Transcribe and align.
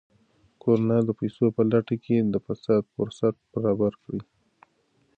کرونا 0.61 0.97
د 1.07 1.09
پیسو 1.19 1.45
په 1.55 1.61
لټه 1.71 1.95
کې 2.03 2.15
د 2.33 2.35
فساد 2.45 2.83
فرصت 2.95 3.35
برابر 3.53 3.93
کړی. 4.03 4.21